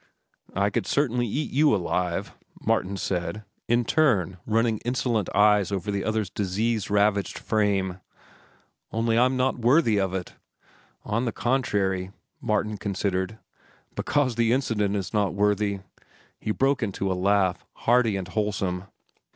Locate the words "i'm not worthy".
9.15-9.99